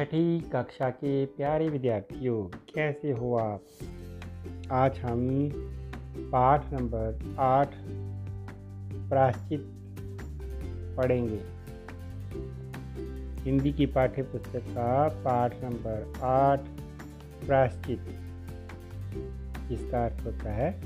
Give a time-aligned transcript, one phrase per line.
[0.00, 2.42] छठी कक्षा के प्यारे विद्यार्थियों,
[2.74, 3.62] कैसे हो आप?
[4.72, 5.50] आज हम
[6.18, 7.70] पाठ नंबर आठ
[9.08, 9.60] प्राश्चित
[10.96, 11.40] पढ़ेंगे।
[13.42, 16.60] हिंदी की पाठ्य पुस्तक का पाठ नंबर आठ
[17.46, 18.00] प्राश्चित।
[19.72, 20.80] इसका अर्थ होता है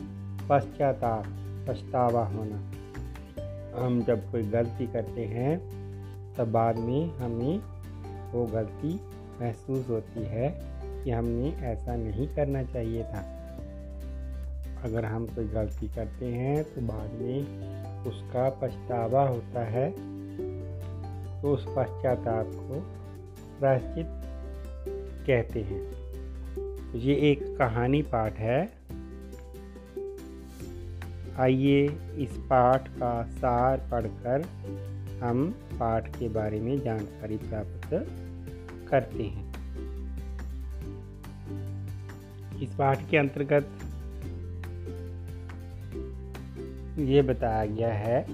[0.48, 1.24] पश्चाताप,
[1.69, 2.73] पछतावा होना।
[3.84, 5.59] हम जब कोई गलती करते हैं,
[6.34, 7.73] तब बाद में हमें
[8.34, 9.01] वो गलती
[9.41, 10.61] महसूस होती है
[11.05, 13.30] कि हमने ऐसा नहीं करना चाहिए था।
[14.84, 17.41] अगर हम कोई गलती करते हैं तो बाद में
[18.02, 19.91] उसका पछतावा होता है।
[21.42, 22.80] तो उस पश्चाताप को
[23.61, 24.06] प्राश्चित
[25.27, 25.83] कहते हैं।
[26.92, 28.73] तो ये एक कहानी पाठ है।
[31.39, 31.84] आइए
[32.19, 34.42] इस पाठ का सार पढ़कर
[35.23, 37.95] हम पाठ के बारे में जानकारी प्राप्त
[38.88, 39.52] करते हैं।
[42.62, 43.70] इस पाठ के अंतर्गत
[46.98, 48.27] ये बताया गया है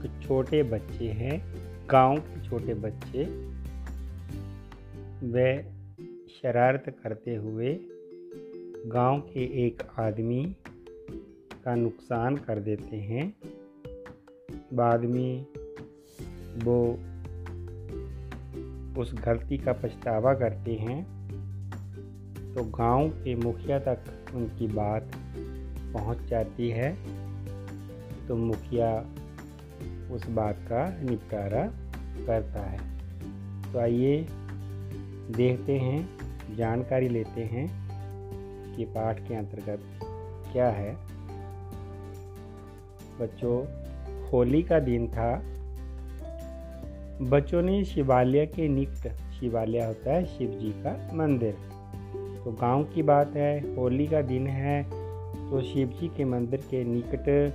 [0.00, 1.38] कि छोटे बच्चे हैं,
[1.90, 3.24] गाँव के छोटे बच्चे,
[5.26, 5.50] वे
[6.32, 7.78] शरारत करते हुए
[8.86, 10.44] गाँव के एक आदमी
[11.64, 13.32] का नुकसान कर देते हैं।
[14.74, 15.46] बाद में
[16.64, 16.78] वो
[19.00, 21.20] उस गलती का पछतावा करते हैं
[22.54, 23.98] तो गाँव के मुखिया तक
[24.34, 25.10] उनकी बात
[25.94, 26.96] पहुँच जाती है।
[28.28, 29.06] तो मुखिया
[30.12, 31.66] उस बात का निपटारा
[32.26, 32.78] करता है।
[33.72, 34.26] तो आइए
[35.36, 36.08] देखते हैं,
[36.56, 37.66] जानकारी लेते हैं
[38.76, 39.80] कि पाठ के अंतर्गत
[40.52, 40.94] क्या है।
[43.20, 43.56] बच्चों,
[44.28, 45.42] होली का दिन था।
[47.20, 51.52] बच्चों ने शिवालय के निकट शिवालय होता है शिव जी का मंदिर।
[52.44, 54.82] तो गाँव की बात है, होली का दिन है
[55.50, 57.52] तो शिव जी के मंदिर के निकट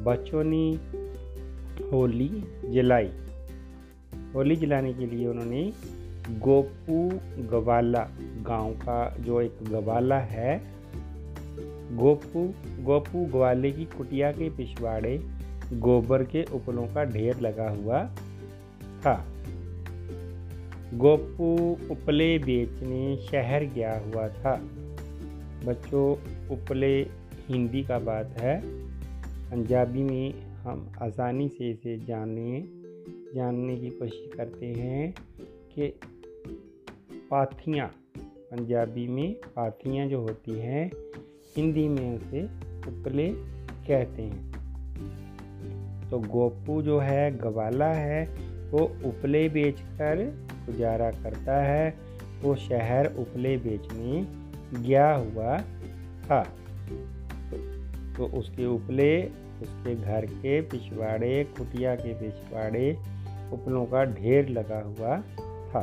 [0.00, 0.70] बच्चों ने
[1.92, 2.28] होली
[2.70, 3.10] जलाई।
[4.34, 5.72] होली जलाने के लिए उन्होंने
[6.30, 7.08] गोपू
[7.50, 8.06] गवाला,
[8.42, 10.60] गाँव का जो एक गवाला है,
[11.96, 12.48] गोपू
[12.84, 15.20] गोपू ग्वाले की कुटिया के पिछवाड़े
[15.72, 18.08] गोबर के उपलों का ढेर लगा हुआ
[19.06, 19.26] था।
[20.94, 24.60] गोपू उपले बेचने शहर गया हुआ था।
[25.66, 26.12] बच्चों,
[26.48, 27.02] उपले
[27.48, 28.62] हिंदी का बात है।
[29.50, 32.64] पंजाबी में हम आसानी से इसे जानने
[33.34, 35.14] जानने की कोशिश करते हैं
[35.74, 36.00] कि
[37.30, 37.88] पाथियाँ,
[38.18, 40.90] पंजाबी में पाथियाँ जो होती हैं,
[41.56, 42.44] हिंदी में उसे
[42.90, 43.28] उपले
[43.88, 44.48] कहते हैं।
[46.10, 50.24] तो गोपू जो है, गवाला है वो उपले बेचकर
[50.66, 51.94] गुजारा करता है,
[52.42, 54.26] वो शहर उपले बेचने
[54.82, 55.58] गया हुआ
[56.24, 56.42] था।
[58.16, 59.24] तो उसके उपले,
[59.62, 62.96] उसके घर के पिछवाड़े कुटिया के पिछवाड़े
[63.52, 65.16] उपलों का ढेर लगा हुआ
[65.74, 65.82] था।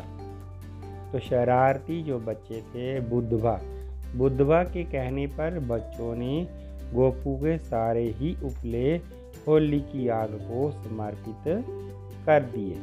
[1.11, 3.61] तो शरारती जो बच्चे थे, बुद्धवा
[4.15, 6.47] बुद्धवा के कहने पर बच्चों ने
[6.93, 8.95] गोपू के सारे ही उपले
[9.47, 11.47] होली की आग को समर्पित
[12.25, 12.75] कर दिए।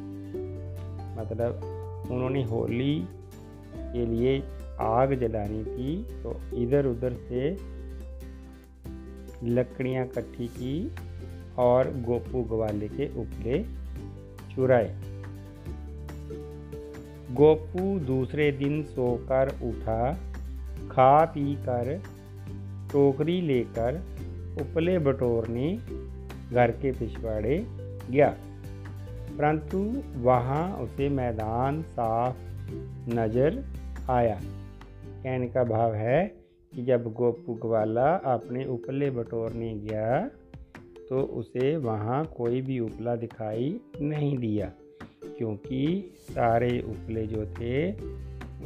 [1.21, 1.61] मतलब
[2.11, 2.95] उन्होंने होली
[3.77, 4.39] के लिए
[4.81, 7.51] आग जलानी थी तो इधर उधर से
[9.45, 10.75] लकड़ियाँ इकट्ठी की
[11.59, 13.63] और गोपू ग्वाले के उपले
[14.55, 14.95] चुराए।
[17.33, 20.13] गोपू दूसरे दिन सोकर उठा,
[20.91, 22.03] खा पी कर
[22.93, 24.01] टोकरी लेकर
[24.61, 25.77] उपले बटोरने
[26.53, 27.59] घर के पिछवाड़े
[28.11, 28.35] गया।
[29.33, 29.79] परंतु
[30.23, 32.37] वहाँ उसे मैदान साफ़
[33.11, 33.65] नज़र
[34.11, 34.39] आया।
[35.23, 36.25] कहने का भाव है
[36.73, 40.21] कि जब गोपू ग्वाला अपने उपले बटोरने गया
[41.09, 44.71] तो उसे वहाँ कोई भी उपला दिखाई नहीं दिया,
[45.39, 47.93] क्योंकि सारे उपले जो थे,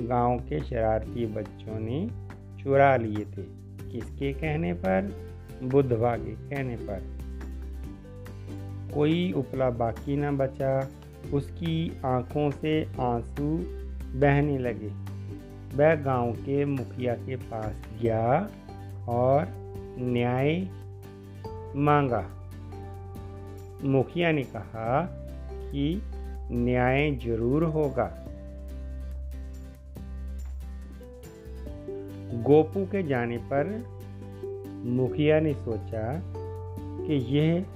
[0.07, 2.07] गाँव के शरारती बच्चों ने
[2.63, 3.43] चुरा लिए थे।
[3.91, 5.13] किसके कहने पर?
[5.65, 7.16] बुद्धवा के कहने पर।
[8.95, 10.91] कोई उपला बाकी न बचा।
[11.35, 13.57] उसकी आँखों से आँसू
[14.21, 14.89] बहने लगे।
[15.77, 18.51] वह गाँव के मुखिया के पास गया
[19.09, 19.47] और
[19.99, 20.69] न्याय
[21.77, 22.25] मांगा।
[23.85, 25.03] मुखिया ने कहा
[25.53, 26.03] कि
[26.53, 28.23] न्याय ज़रूर होगा।
[32.43, 33.85] गोपू के जाने पर
[34.85, 36.23] मुखिया ने सोचा
[37.07, 37.67] कि यह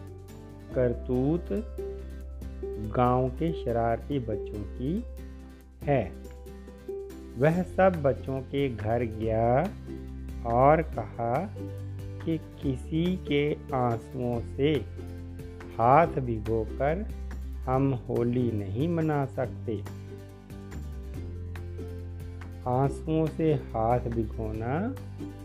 [0.75, 1.49] करतूत
[2.97, 5.05] गाँव के शरारती बच्चों की
[5.83, 6.13] है।
[7.39, 9.71] वह सब बच्चों के घर गया
[10.47, 11.35] और कहा
[12.25, 14.73] कि किसी के आंसुओं से
[15.79, 17.07] हाथ भिगोकर
[17.67, 19.83] हम होली नहीं मना सकते।
[22.69, 24.95] आंसुओं से हाथ भिगोना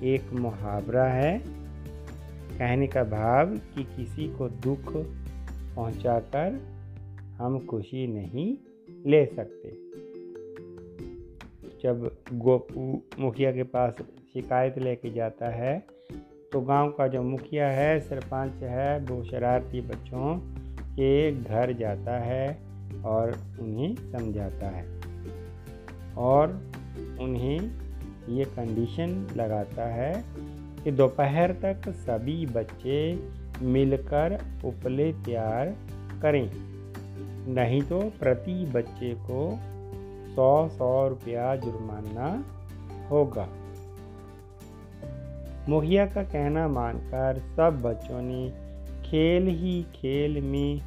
[0.03, 1.64] एक मुहावरा है।
[2.55, 4.93] कहने का भाव कि किसी को दुख
[5.75, 6.59] पहुंचाकर
[7.37, 8.57] हम खुशी नहीं
[9.05, 9.69] ले सकते।
[11.83, 13.95] जब गोपू मुखिया के पास
[14.33, 15.77] शिकायत लेके जाता है
[16.51, 20.37] तो गाँव का जो मुखिया है, सरपंच है, वो शरारती बच्चों
[20.91, 22.47] के घर जाता है
[23.05, 24.85] और उन्हें समझाता है
[26.17, 26.53] और
[27.21, 27.59] उन्हें
[28.29, 30.13] ये कंडीशन लगाता है
[30.85, 33.29] कि दोपहर तक सभी बच्चे
[33.61, 35.75] मिलकर उपले तैयार
[36.21, 36.51] करें।
[37.53, 39.59] नहीं तो प्रति बच्चे को
[40.35, 42.27] सौ सौ रुपया जुर्माना
[43.09, 43.47] होगा।
[45.69, 48.49] मुखिया का कहना मानकर सब बच्चों ने
[49.05, 50.81] खेल ही खेल में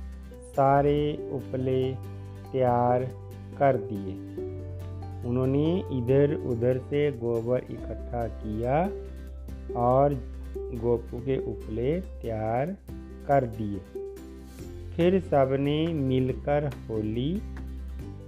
[0.52, 1.94] सारे उपले
[2.52, 3.04] तैयार
[3.58, 4.14] कर दिए।
[5.28, 8.88] उन्होंने इधर उधर से गोबर इकट्ठा किया
[9.76, 10.14] और
[10.54, 12.66] गोपू के उपले तैयार
[13.28, 13.78] कर दिए।
[14.96, 17.42] फिर सबने मिलकर होली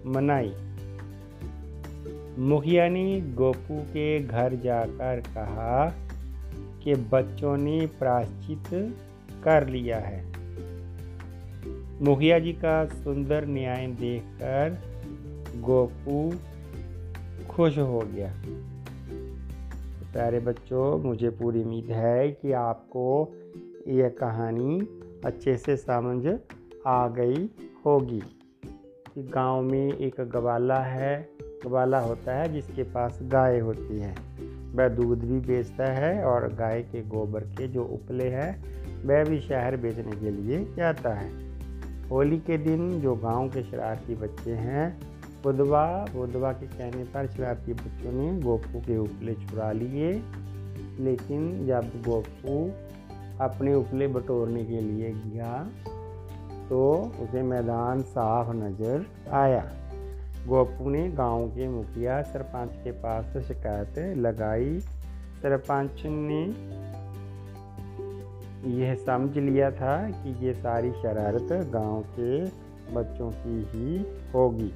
[0.07, 0.53] मनाई।
[2.39, 5.95] मुखिया ने गोपू के घर जाकर कहा
[6.85, 8.95] कि बच्चों ने प्राश्चित
[9.45, 10.31] कर लिया है।
[12.03, 14.79] मुखिया जी का सुंदर न्याय देखकर
[15.61, 16.33] गोपू
[17.49, 18.35] खुश हो गया।
[20.13, 23.35] प्यारे बच्चों, मुझे पूरी उम्मीद है कि आपको
[23.89, 24.81] यह कहानी
[25.25, 26.39] अच्छे से समझ
[26.87, 27.51] आ गई
[27.87, 28.23] होगी।
[29.15, 31.29] कि गाँव में एक गवाला है,
[31.65, 34.15] गवाला होता है जिसके पास गाय होती है।
[34.75, 38.65] वह दूध भी बेचता है और गाय के गोबर के जो उपले हैं,
[39.07, 41.51] वह भी शहर बेचने के लिए जाता है।
[42.09, 45.01] होली के दिन जो गाँव के शरारती बच्चे हैं
[45.43, 45.85] बुधवा
[46.15, 50.13] बुधवा के कहने पर शरारती बच्चों ने गोपू के उपले चुरा लिए,
[51.01, 52.57] लेकिन जब गोपू
[53.41, 55.53] अपने उपले बटोरने के लिए गया
[56.69, 56.81] तो
[57.23, 59.65] उसे मैदान साफ़ नज़र आया।
[60.47, 64.79] गोपू ने गाँव के मुखिया सरपंच के पास शिकायत लगाई।
[65.43, 66.43] सरपंच ने
[68.77, 72.45] यह समझ लिया था कि ये सारी शरारत गाँव के
[72.95, 73.99] बच्चों की ही
[74.35, 74.73] होगी।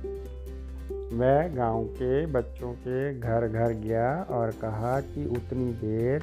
[1.12, 6.22] वह गाँव के बच्चों के घर घर गया और कहा कि उतनी देर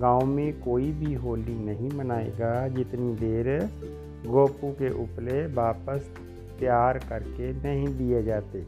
[0.00, 3.70] गाँव में कोई भी होली नहीं मनाएगा। जितनी देर
[4.26, 6.10] गोपू के उपले वापस
[6.60, 8.66] तैयार करके नहीं दिए जाते।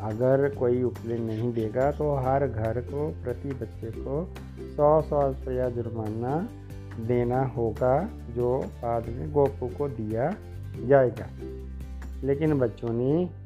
[0.00, 5.68] अगर कोई उपले नहीं देगा तो हर घर को, प्रति बच्चे को सौ सौ रुपया
[5.68, 6.48] जुर्माना
[7.06, 10.34] देना होगा, जो बाद में गोपू को दिया
[10.86, 11.26] जाएगा।
[12.24, 13.41] लेकिन बच्चों ने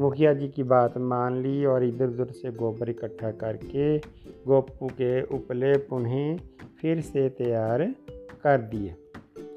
[0.00, 3.98] मुखिया जी की बात मान ली और इधर उधर से गोबर इकट्ठा करके
[4.46, 6.38] गोपू के उपले पुनः
[6.80, 7.94] फिर से तैयार
[8.42, 8.94] कर दिए।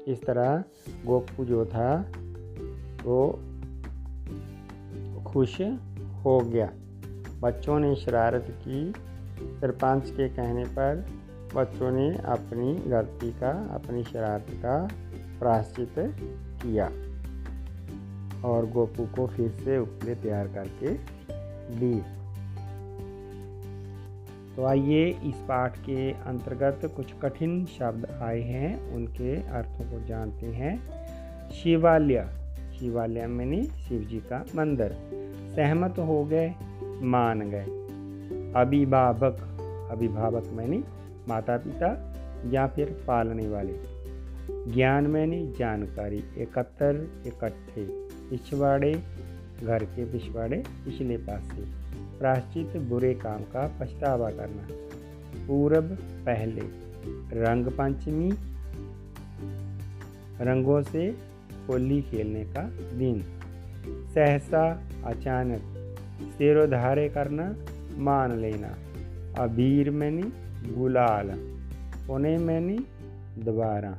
[0.08, 0.64] इस तरह
[1.06, 2.12] गोपू जो था,
[3.04, 3.38] वो
[5.26, 5.60] खुश
[6.24, 6.72] हो गया।
[7.40, 8.92] बच्चों ने शरारत की।
[9.60, 11.06] सरपंच के कहने पर
[11.54, 14.88] बच्चों ने अपनी गलती का, अपनी शरारत का
[15.38, 15.94] प्राश्चित
[16.62, 16.90] किया।
[18.44, 20.88] और गोपू को फिर से उपले तैयार करके
[21.76, 22.02] दिए
[24.56, 30.46] तो आइए इस पाठ के अंतर्गत कुछ कठिन शब्द आए हैं, उनके अर्थों को जानते
[30.46, 30.80] हैं।
[31.50, 32.28] शिवालय।
[32.80, 34.96] शिवालय मैंने शिव जी का मंदिर।
[35.56, 36.54] सहमत हो गए,
[37.02, 37.64] मान गए।
[38.60, 39.36] अभिभावक।
[39.90, 40.84] अभिभावक मैंने
[41.28, 42.14] माता पिता
[42.50, 43.78] या फिर पालने वाले।
[44.72, 48.03] ज्ञान मैंने जानकारी एकत्र, इकट्ठे।
[48.34, 49.02] पिछवाड़े,
[49.64, 51.62] घर के पिछवाड़े, पिछले पासे।
[52.18, 54.68] प्राश्चित बुरे काम का पछतावा करना।
[55.46, 56.60] पूरब पहले।
[57.42, 58.32] रंग पंचमी।
[60.40, 61.16] रंगों से
[61.68, 62.62] होली खेलने का
[62.98, 63.22] दिन।
[64.14, 65.60] सहसा अचानक।
[66.38, 67.56] सिरोधारे करना,
[67.96, 68.76] मान लेना।
[69.42, 70.22] अबीर मैंने
[70.72, 71.30] गुलाल
[72.06, 72.78] पुणे मैंने
[73.44, 73.98] दोबारा।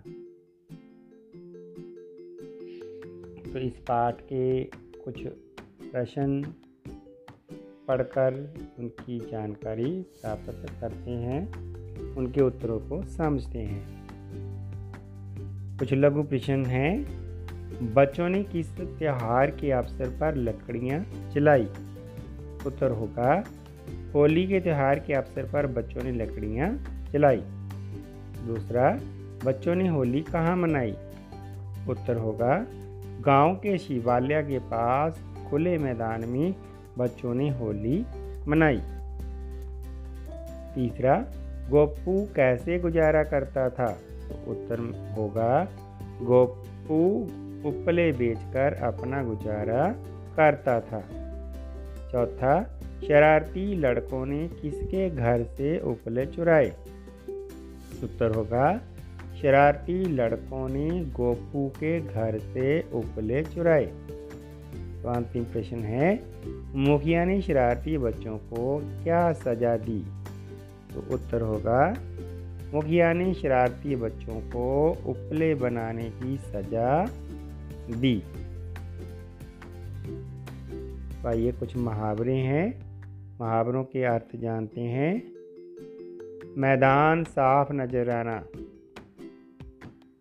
[3.56, 4.64] तो इस पाठ के
[5.04, 5.28] कुछ
[5.92, 6.54] प्रश्न
[7.88, 11.54] पढ़कर उनकी जानकारी प्राप्त करते हैं,
[12.16, 14.08] उनके उत्तरों को समझते हैं।
[15.80, 17.06] कुछ लघु प्रश्न हैं।
[17.94, 21.66] बच्चों ने किस त्यौहार के अवसर पर लकड़ियाँ जलाई?
[22.66, 23.44] उत्तर होगा,
[24.16, 27.42] होली के त्यौहार के अवसर पर बच्चों ने लकड़ियाँ जलाई।
[28.48, 29.00] दूसरा,
[29.46, 30.92] बच्चों ने होली कहाँ मनाई?
[31.90, 32.66] उत्तर होगा
[33.22, 36.56] गाँव के शिवालय के पास खुले मैदान में
[36.98, 38.06] बच्चों ने होली
[38.48, 38.82] मनाई।
[40.76, 41.26] तीसरा
[41.70, 43.92] गोपू कैसे गुजारा करता था?
[44.30, 44.80] तो उत्तर
[45.18, 45.68] होगा
[46.22, 47.24] गोपू
[47.70, 49.92] उपले बेचकर अपना गुजारा
[50.36, 51.02] करता था।
[52.12, 56.70] चौथा, शरारती लड़कों ने किसके घर से उपले चुराए?
[58.04, 58.82] उत्तर होगा
[59.42, 63.86] शरारती लड़कों ने गोपू के घर से उपले चुराए।
[65.04, 66.20] तो अंतिम प्रश्न है,
[66.76, 70.06] मुखिया ने शरारती बच्चों को क्या सजा दी?
[70.94, 71.96] तो उत्तर होगा,
[72.74, 77.06] मुखिया ने शरारती बच्चों को उपले बनाने की सजा
[77.92, 78.24] दी।
[81.22, 82.68] तो आइए कुछ मुहावरे हैं।
[83.40, 85.24] मुहावरों के अर्थ जानते हैं,
[86.58, 88.44] मैदान साफ़ नज़र आना।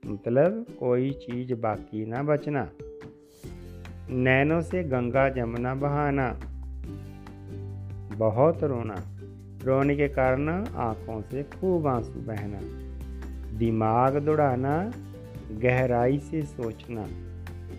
[0.07, 2.69] मतलब कोई चीज़ बाकी ना बचना।
[4.11, 6.41] नैनों से गंगा जमुना बहाना।
[8.17, 8.95] बहुत रोना।
[9.65, 12.61] रोने के कारण आँखों से खूब आँसू बहना।
[13.59, 14.93] दिमाग दौड़ाना।
[15.53, 17.03] गहराई से सोचना।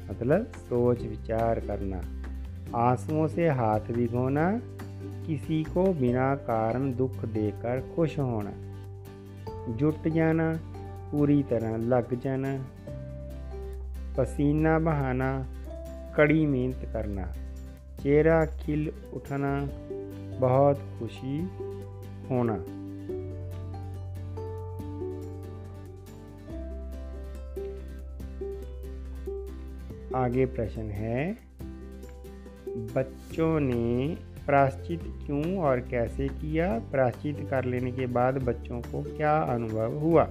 [0.09, 2.01] मतलब सोच विचार करना।
[2.77, 4.61] आंसुओं से हाथ भिगोना
[5.27, 8.53] किसी को बिना कारण दुख देकर खुश होना।
[9.73, 10.74] जुट जाना।
[11.15, 12.65] पूरी तरह लग जाना।
[14.17, 15.45] पसीना बहाना,
[16.17, 17.33] कड़ी मेहनत करना।
[18.03, 19.69] चेहरा खिल उठना,
[20.39, 21.41] बहुत खुशी
[22.29, 22.53] होना।
[30.19, 31.37] आगे प्रश्न है,
[32.67, 36.79] बच्चों ने प्राश्चित क्यों और कैसे किया?
[36.91, 40.29] प्राश्चित कर लेने के बाद बच्चों को क्या अनुभव हुआ?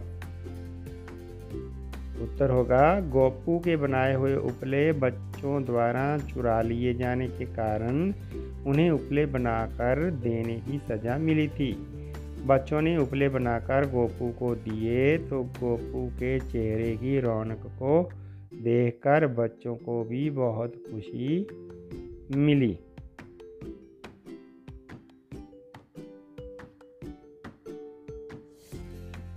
[2.22, 8.12] उत्तर होगा, गोपू के बनाए हुए उपले बच्चों द्वारा चुरा लिए जाने के कारण
[8.66, 11.72] उन्हें उपले बनाकर देने की सज़ा मिली थी।
[12.46, 18.10] बच्चों ने उपले बनाकर गोपू को दिए तो गोपू के चेहरे की रौनक को
[18.54, 21.46] देखकर बच्चों को भी बहुत खुशी
[22.36, 22.78] मिली।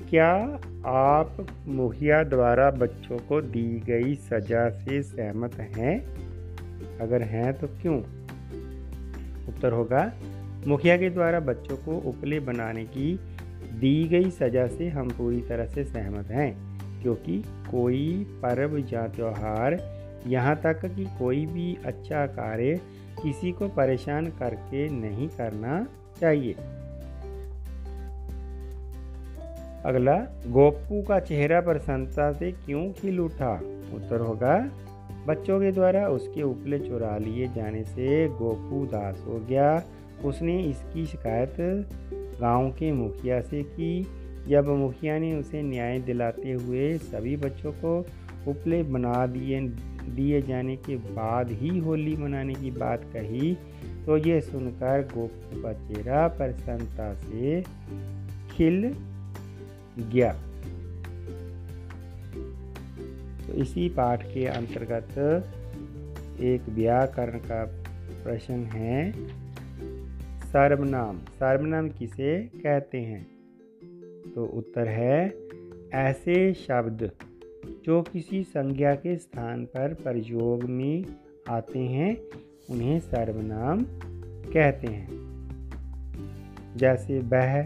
[0.10, 5.96] क्या आप मुखिया द्वारा बच्चों को दी गई सजा से सहमत हैं?
[7.00, 7.98] अगर हैं तो क्यों?
[9.48, 10.12] उत्तर होगा,
[10.68, 13.14] मुखिया के द्वारा बच्चों को उपले बनाने की
[13.74, 16.52] दी गई सजा से हम पूरी तरह से सहमत हैं,
[17.02, 19.80] क्योंकि कोई पर्व या त्यौहार
[20.28, 22.82] यहाँ तक कि कोई भी अच्छा कार्य
[23.24, 25.88] किसी को परेशान करके नहीं करना
[26.22, 26.56] चाहिए।
[29.88, 30.16] अगला,
[30.48, 33.54] गोपू का चेहरा प्रसन्नता से क्यों खिल उठा?
[33.96, 34.72] उत्तर होगा,
[35.28, 39.84] बच्चों के द्वारा उसके उपले चुरा लिए जाने से गोपू दास हो गया।
[40.26, 41.56] उसने इसकी शिकायत
[42.42, 44.08] गाँव के मुखिया से की।
[44.48, 48.06] जब मुखिया ने उसे न्याय दिलाते हुए सभी बच्चों को
[48.48, 49.62] उपले बना दिए
[50.16, 53.58] दिए जाने के बाद ही होली मनाने की बात कही
[54.06, 57.62] तो ये सुनकर गोपू का चेहरा प्रसन्नता से
[58.52, 58.96] खिल
[60.00, 60.34] गया
[63.48, 65.18] तो इसी पाठ के अंतर्गत
[66.42, 67.84] एक व्याकरण का
[68.24, 69.12] प्रश्न है,
[70.40, 73.28] सर्वनाम। सर्वनाम किसे कहते हैं?
[74.36, 75.34] तो उत्तर है,
[75.94, 77.12] ऐसे शब्द
[77.86, 81.06] जो किसी संज्ञा के स्थान पर प्रयोग में
[81.50, 82.18] आते हैं,
[82.70, 83.86] उन्हें सर्वनाम
[84.54, 85.08] कहते हैं।
[86.78, 87.64] जैसे वह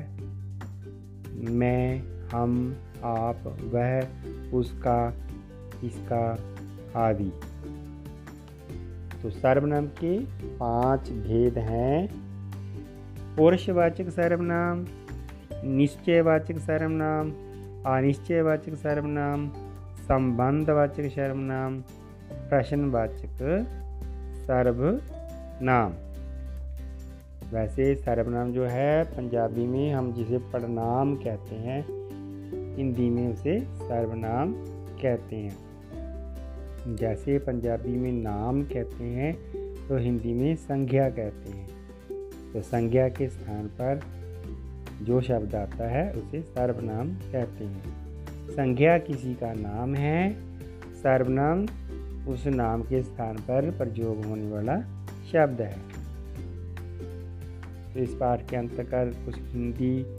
[1.52, 3.38] मैं हम, आप,
[3.74, 4.08] वह,
[4.52, 5.14] उसका,
[5.84, 6.40] इसका
[6.96, 7.32] आदि।
[9.24, 10.20] तो सर्वनाम के
[10.58, 12.10] पाँच भेद हैं।
[13.36, 14.86] पुरुषवाचक सर्वनाम,
[15.66, 17.32] निश्चयवाचक सर्वनाम,
[17.86, 19.50] अनिश्चयवाचक सर्वनाम,
[19.96, 21.82] संबंधवाचक सर्वनाम,
[22.32, 23.66] प्रश्नवाचक
[24.48, 25.94] सर्वनाम।
[27.54, 32.01] वैसे सर्वनाम जो है, पंजाबी में हम जिसे प्रणाम कहते हैं
[32.82, 34.54] हिंदी में उसे सर्वनाम
[35.02, 35.58] कहते हैं।
[36.96, 39.34] जैसे पंजाबी में नाम कहते हैं
[39.88, 41.68] तो हिंदी में संज्ञा कहते हैं।
[42.54, 44.02] तो संज्ञा के स्थान पर
[45.02, 47.84] जो शब्द आता है, उसे सर्वनाम कहते हैं।
[48.50, 50.34] संज्ञा किसी का नाम है,
[51.04, 51.64] सर्वनाम
[52.34, 54.82] उस नाम के स्थान पर प्रयोग होने वाला
[55.32, 55.78] शब्द है।
[57.94, 60.18] तो इस पाठ के अंतर्गत कुछ हिंदी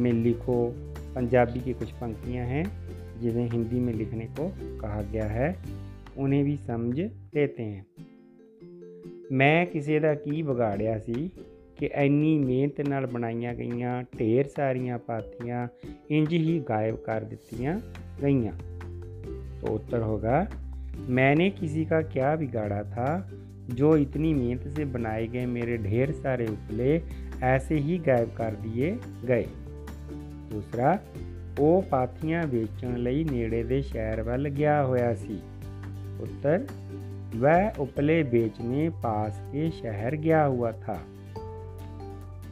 [0.00, 2.63] में लिखो पंजाबी की कुछ पंक्तियाँ हैं
[3.19, 4.47] जिन्हें हिंदी में लिखने को
[4.81, 5.55] कहा गया है
[6.17, 6.99] उन्हें भी समझ
[7.35, 7.85] लेते हैं
[9.31, 11.29] ਮੈਂ ਕਿਸੇ ਦਾ ਕੀ ਵਿਗਾੜਿਆ ਸੀ
[11.77, 15.67] ਕਿ ਐਨੀ ਮਿਹਨਤ ਨਾਲ ਬਣਾਈਆਂ ਗਈਆਂ ਢੇਰ ਸਾਰੀਆਂ ਪਾਥੀਆਂ
[16.11, 17.79] ਇੰਜ ਹੀ ਗਾਇਬ ਕਰ ਦਿੱਤੀਆਂ
[18.23, 18.51] ਗਈਆਂ
[19.61, 20.39] तो उत्तर होगा
[21.09, 23.09] मैंने किसी का क्या बिगाड़ा था
[23.73, 26.89] जो इतनी मेहनत से बनाए गए मेरे ढेर सारे उपले
[27.43, 28.89] ऐसे ही गायब कर दिए
[29.25, 29.45] गए
[30.53, 30.97] दूसरा
[31.59, 35.39] ਉਹ ਪਾਥੀਆਂ ਵੇਚਣ ਲਈ ਨੇੜੇ ਦੇ ਸ਼ਹਿਰ ਵੱਲ ਗਿਆ ਹੋਇਆ ਸੀ
[36.21, 36.65] ਉੱਤਰ
[37.35, 40.97] वह उपले बेचने पास के शहर गया हुआ था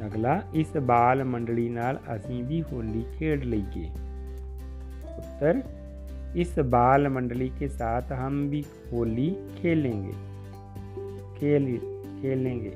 [0.05, 3.89] ਅਗਲਾ ਇਸ ਬਾਲ ਮੰਡਲੀ ਨਾਲ ਅਸੀਂ ਵੀ ਹੋਲੀ खेड ਲਈਏ
[5.19, 5.57] उत्तर
[6.35, 8.59] इस बाल मंडली के साथ हम भी
[8.91, 10.13] होली खेलेंगे
[11.39, 11.65] खेल
[12.21, 12.71] खेलेंगे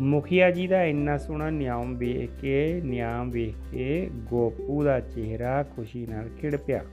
[0.00, 6.06] ਮੁਖੀਆ ਜੀ ਦਾ ਇੰਨਾ ਸੋਹਣਾ ਨਿਯਮ ਵੇਖ ਕੇ ਨਿਯਮ ਵੇਖ ਕੇ ਗੋਪੂ ਦਾ ਚਿਹਰਾ ਖੁਸ਼ੀ
[6.06, 6.84] ਨਾਲ ਖਿੜ ਪਿਆ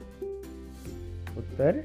[1.38, 1.84] ਉੱਤਰ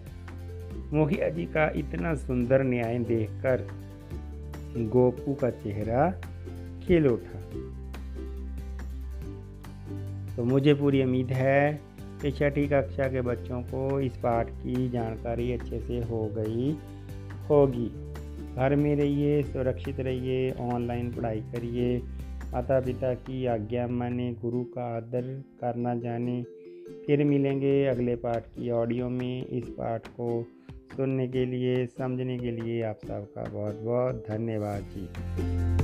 [0.92, 3.66] मुखिया जी का इतना सुंदर न्याय देखकर
[4.76, 6.11] गोपू का चेहरा
[6.87, 7.40] खिल उठा
[10.37, 11.80] तो मुझे पूरी उम्मीद है
[12.23, 16.71] कि छठी कक्षा के बच्चों को इस पाठ की जानकारी अच्छे से हो गई
[17.49, 18.08] होगी
[18.60, 21.98] घर में रहिए, सुरक्षित रहिए ऑनलाइन पढ़ाई करिए।
[22.54, 26.44] माता पिता की आज्ञा माने, गुरु का आदर करना जाने।
[27.08, 30.46] फिर मिलेंगे अगले पाठ की ऑडियो में। इस पाठ को
[30.98, 35.78] सुनने के लिए, समझने के लिए आप सबका बहुत बहुत धन्यवाद जी।